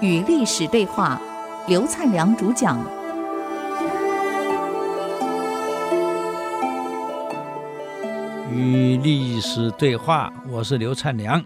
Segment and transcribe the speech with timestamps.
[0.00, 1.20] 与历史对话，
[1.66, 2.78] 刘灿良主讲。
[8.52, 11.44] 与历史对话，我是刘灿良。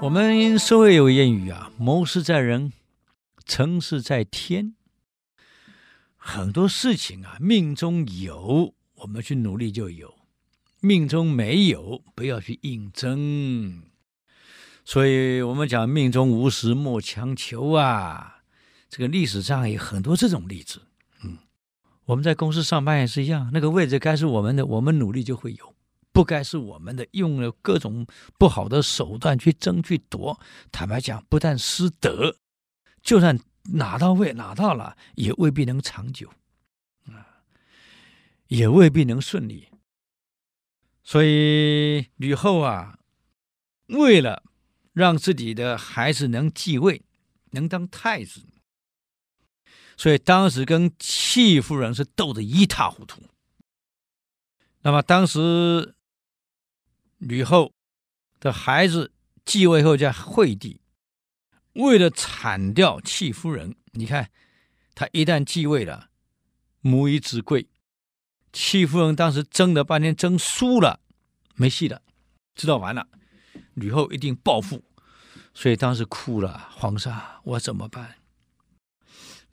[0.00, 2.72] 我们社会有谚语啊，“谋事在人，
[3.44, 4.74] 成事在天”。
[6.16, 10.08] 很多事情啊，命中有，我们去努力就有；
[10.80, 13.82] 命中没有，不要去应征。
[14.84, 18.42] 所以我们讲“命中无时莫强求”啊。
[18.88, 20.80] 这个历史上有很多这种例子。
[21.22, 21.38] 嗯，
[22.06, 25.74] 我们在公司上班也是一样，那个位置该是我们的，我们努力就会有；
[26.12, 28.06] 不该是我们的，用了各种
[28.38, 30.40] 不好的手段去争去夺，
[30.72, 32.36] 坦白讲，不但失德，
[33.02, 33.38] 就算。
[33.70, 36.30] 拿到位，拿到了，也未必能长久，
[37.08, 37.44] 啊，
[38.46, 39.68] 也未必能顺利。
[41.08, 42.98] 所以吕后啊，
[43.86, 44.42] 为了
[44.92, 47.02] 让自己的孩子能继位，
[47.52, 48.42] 能当太子，
[49.96, 53.22] 所以当时跟戚夫人是斗得一塌糊涂。
[54.82, 55.94] 那么当时
[57.16, 57.72] 吕后
[58.38, 59.10] 的孩子
[59.46, 60.82] 继位后叫惠帝。
[61.72, 64.30] 为了铲掉戚夫人，你看，
[64.94, 66.10] 他一旦继位了，
[66.82, 67.66] 母以子贵。
[68.60, 70.98] 戚夫人当时争了半天，争输了，
[71.54, 72.02] 没戏了，
[72.56, 73.06] 知道完了，
[73.74, 74.82] 吕后一定报复，
[75.54, 76.68] 所以当时哭了。
[76.72, 78.16] 皇上，我怎么办？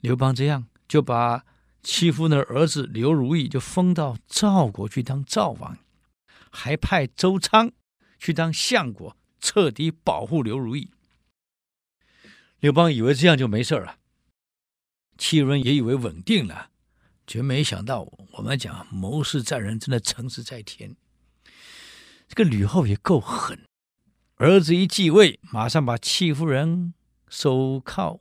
[0.00, 1.44] 刘邦这样就把
[1.84, 5.78] 戚夫人的儿子刘如意就封到赵国去当赵王，
[6.50, 7.70] 还派周昌
[8.18, 10.90] 去当相国，彻底保护刘如意。
[12.58, 13.98] 刘邦以为这样就没事了，
[15.16, 16.70] 戚夫人也以为稳定了，
[17.26, 20.96] 却没想到我们讲谋事在人，真的成事在天。
[22.28, 23.66] 这个吕后也够狠，
[24.36, 26.94] 儿子一继位，马上把戚夫人
[27.28, 28.20] 手铐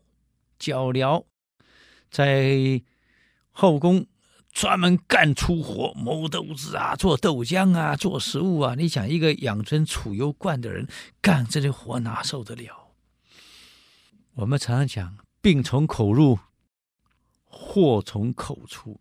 [0.57, 1.25] 脚镣，
[2.09, 2.81] 在
[3.51, 4.05] 后宫
[4.51, 8.75] 专门干粗活，磨豆子啊，做豆浆啊，做食物啊。
[8.75, 10.87] 你想，一个养尊处优惯的人
[11.21, 12.93] 干这些活，哪受得了？
[14.35, 16.39] 我们常常讲，病从口入，
[17.57, 18.99] 祸从口出。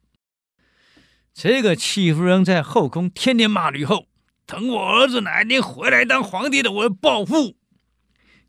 [1.33, 4.07] 这个戚夫人在后宫天天骂吕后，
[4.47, 7.57] 等我儿子哪天回来当皇帝的，我要报复。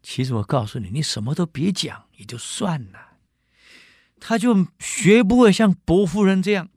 [0.03, 3.17] 其实我告诉你，你什么都别讲，也就算了。
[4.19, 6.69] 他就学不会像薄夫人这样。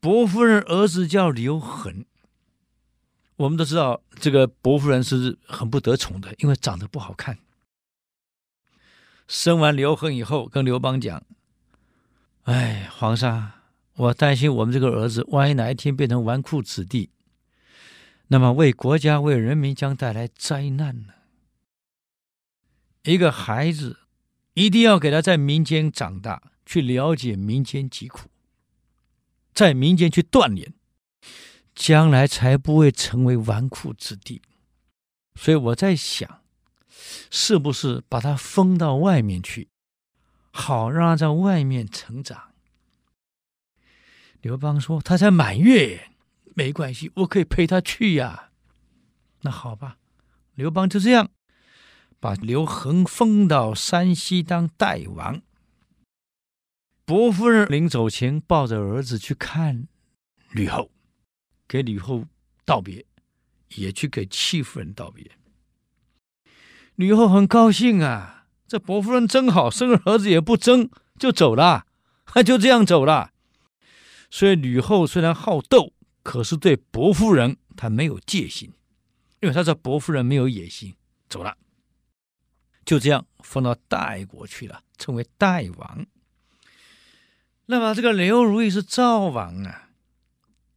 [0.00, 2.04] 薄夫人儿子叫刘恒，
[3.36, 7.38] 我们都知道，这个薄夫人是很不得宠的，因为长得不好看。
[9.28, 11.22] 生完刘恒以后，跟刘邦讲
[12.50, 13.52] ：“哎，皇上，
[13.94, 17.10] 我担心我们这个儿子，万一哪一天变成纨绔子弟，
[18.26, 21.12] 那么为国家、为人民将带来灾难呢。
[23.04, 24.00] 一个孩子，
[24.54, 28.28] 一定要给他在民间长大，去了解民间疾苦，
[29.54, 30.74] 在民间去锻炼，
[31.72, 34.42] 将来才不会成为纨绔子弟。
[35.36, 36.38] 所以我在想。”
[37.30, 39.68] 是不是把他封到外面去，
[40.50, 42.52] 好让他在外面成长？
[44.40, 46.10] 刘邦说：“他才满月，
[46.54, 48.50] 没关系，我可以陪他去呀。”
[49.42, 49.98] 那好吧，
[50.54, 51.30] 刘邦就这样
[52.18, 55.42] 把刘恒封到山西当代王。
[57.04, 59.88] 薄夫人临走前抱着儿子去看
[60.52, 60.90] 吕后，
[61.66, 62.24] 给吕后
[62.64, 63.04] 道别，
[63.74, 65.30] 也去给戚夫人道别。
[66.94, 68.39] 吕后很高兴啊，
[68.70, 70.88] 这薄夫人真好，生个儿子也不争
[71.18, 71.86] 就走了，
[72.24, 73.32] 他 就这样走了。
[74.30, 75.92] 所以吕后虽然好斗，
[76.22, 78.72] 可是对薄夫人她没有戒心，
[79.40, 80.94] 因为她知道薄夫人没有野心，
[81.28, 81.56] 走了。
[82.84, 86.06] 就这样封到代国去了，成为代王。
[87.66, 89.88] 那么这个刘如意是赵王啊，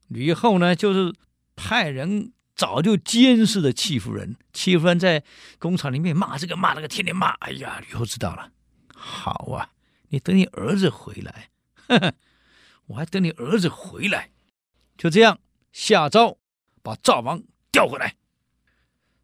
[0.08, 1.14] 吕后呢就是
[1.56, 2.34] 派人。
[2.64, 5.22] 早就监视着戚夫人，戚夫人在
[5.60, 7.32] 工厂里面骂这个骂那个，天天骂。
[7.42, 8.54] 哎呀，吕后知道了，
[8.96, 9.70] 好啊，
[10.08, 11.50] 你等你儿子回来，
[11.90, 12.14] 呵呵，
[12.86, 14.30] 我还等你儿子回来。
[14.98, 15.38] 就这样
[15.74, 16.38] 下诏
[16.82, 18.16] 把赵王调回来，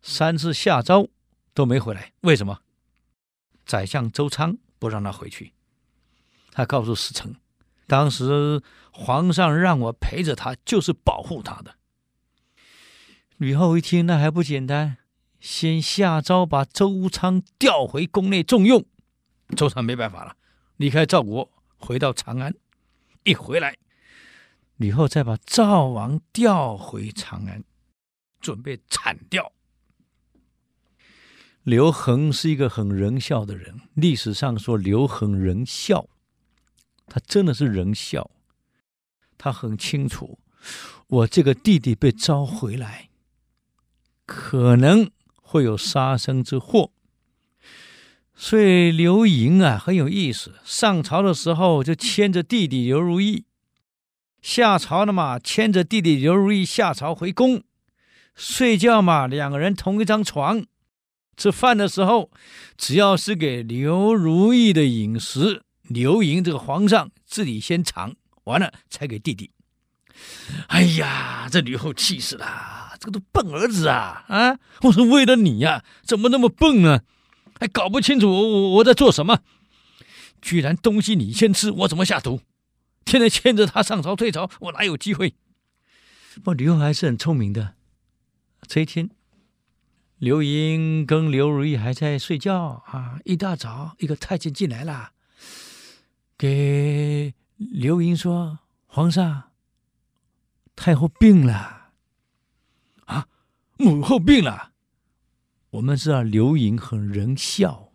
[0.02, 1.08] 三次下诏
[1.54, 2.60] 都没回来，为什么？
[3.66, 5.54] 宰相周昌不让他回去，
[6.52, 7.34] 他告诉使臣，
[7.88, 8.62] 当时
[8.92, 11.79] 皇上让我陪着他，就是保护他的。
[13.40, 14.98] 吕后一听，那还不简单，
[15.40, 18.86] 先下诏把周昌调回宫内重用。
[19.56, 20.36] 周昌没办法了，
[20.76, 22.54] 离开赵国，回到长安。
[23.24, 23.78] 一回来，
[24.76, 27.64] 吕后再把赵王调回长安，
[28.42, 29.54] 准备铲掉
[31.64, 36.10] 刘恒是一个很仁孝的人，历史上说刘恒仁孝，
[37.06, 38.30] 他真的是仁孝。
[39.38, 40.40] 他很清楚，
[41.08, 43.09] 我这个弟弟被召回来，
[44.30, 45.10] 可能
[45.42, 46.92] 会有杀身之祸。
[48.36, 53.46] 所以刘盈啊很有意思，上朝的时候就牵着弟弟刘如意，
[54.40, 57.64] 下朝了嘛，牵着弟弟刘如意下朝回宫，
[58.36, 60.64] 睡觉嘛，两个人同一张床。
[61.36, 62.30] 吃饭的时候，
[62.78, 69.50] 只要是给刘如意的饮食，刘盈这个皇上自己先尝完了才给弟弟。
[70.68, 74.60] 哎呀，这吕后气死了，这个都笨儿子啊啊！
[74.82, 77.02] 我是为了你呀，怎么那么笨呢？
[77.60, 79.40] 还搞不清楚我我我在做什么？
[80.42, 82.42] 居然东西你先吃，我怎么下毒？
[83.06, 85.34] 天天牵着他上朝退朝，我哪有机会？
[86.44, 87.76] 不，吕后还是很聪明的。
[88.68, 89.10] 这一天。
[90.18, 93.20] 刘盈跟刘如意还在睡觉啊！
[93.24, 95.12] 一大早，一个太监进来了，
[96.38, 99.52] 给刘盈说：“皇上，
[100.76, 101.79] 太后病了。”
[103.82, 104.74] 母后病了。
[105.70, 107.94] 我们知道刘盈很仁孝，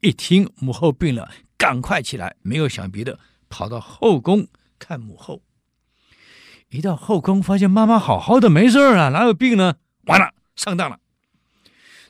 [0.00, 3.20] 一听母后病了，赶快起来，没有想别的，
[3.50, 4.48] 跑到后宫
[4.78, 5.42] 看母后。
[6.70, 9.76] 一到后宫，发现妈妈好好的，没事啊，哪有病呢？
[10.04, 10.98] 完了，上当了。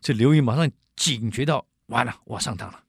[0.00, 2.84] 这刘盈马上警觉到，完了，我上当了，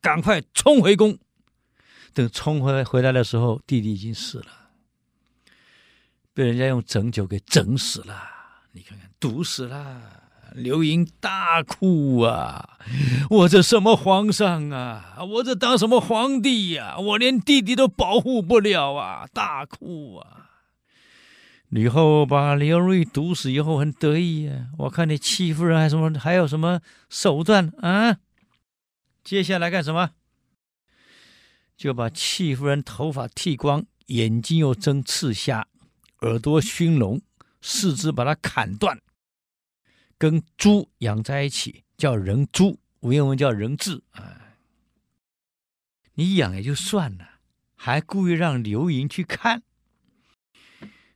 [0.00, 1.18] 赶快冲回宫。
[2.14, 4.70] 等冲回回来的时候，弟弟已经死了，
[6.32, 8.39] 被人家用整酒给整死了。
[8.72, 10.28] 你看看，毒死了。
[10.54, 12.78] 刘盈大哭啊！
[13.30, 15.18] 我这什么皇上啊？
[15.22, 16.98] 我这当什么皇帝呀？
[16.98, 19.28] 我连弟弟都保护不了啊！
[19.32, 20.50] 大哭啊！
[21.68, 28.16] 吕后把刘瑞毒死以后很得意呀，我看你戚夫人还什么还有什么手段啊？
[29.22, 30.10] 接下来干什么？
[31.76, 35.68] 就把戚夫人头发剃光，眼睛又针刺瞎，
[36.22, 37.22] 耳朵熏聋，
[37.60, 39.00] 四肢把它砍断，
[40.18, 44.56] 跟猪养在一起，叫人猪，文言文叫人彘啊。
[46.14, 47.40] 你养也就算了，
[47.74, 49.62] 还故意让刘盈去看。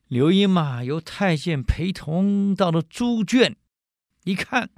[0.07, 3.55] 刘盈嘛，由太监陪同到了猪圈，
[4.23, 4.69] 一看，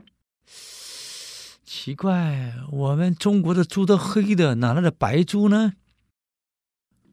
[1.65, 5.73] 奇怪，我们中国的猪都黑的，哪来的白猪呢？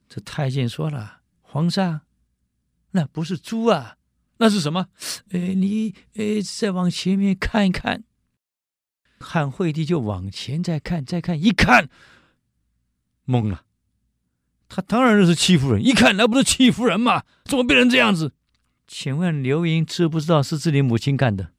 [0.09, 2.03] 这太监说了：“皇上，
[2.93, 3.97] 那不是猪啊，
[4.39, 4.89] 那是什么？
[5.31, 8.05] 呃，你呃，再往前面看一看。”
[9.21, 11.89] 汉惠帝就往前再看，再看，一看，
[13.27, 13.63] 懵了。
[14.69, 17.23] 他当然认识戚夫人，一看那不是戚夫人吗？
[17.45, 18.33] 怎么变成这样子？
[18.87, 21.53] 请问刘盈知不知道是自己母亲干的？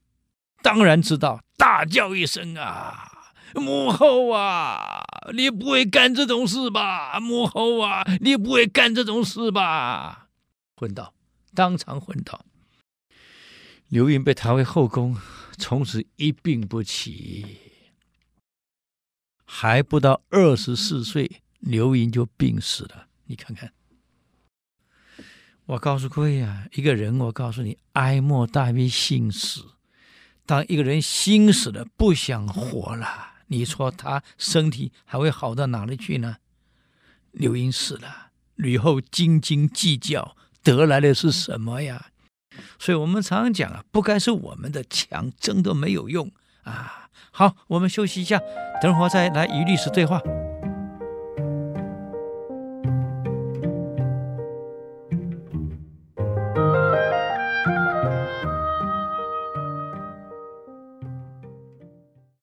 [0.62, 3.10] 当然知道，大叫一声啊，
[3.56, 7.20] 母后啊，你不会干这种事吧？
[7.20, 10.28] 母后啊，你不会干这种事吧？
[10.76, 11.14] 昏倒，
[11.56, 12.46] 当场昏倒。
[13.88, 15.16] 刘盈被抬回后宫，
[15.58, 17.46] 从此一病不起，
[19.46, 21.42] 还不到二十四岁。
[21.60, 23.72] 刘盈就病死了，你看看。
[25.66, 29.66] 我告诉各位啊，一个人，我告诉你，哀莫大于心死。
[30.46, 36.38] 当一个人心死了，不想活了，你说他身体还会好到哪里去呢？
[37.32, 42.12] 刘盈死了，吕后斤斤计较，得来的是什么呀？
[42.80, 46.32] 所以我们常讲啊，不该是我们的强，争都没有用
[46.64, 47.10] 啊。
[47.32, 48.40] 好，我们休息一下，
[48.82, 50.22] 等会儿再来与律师对话。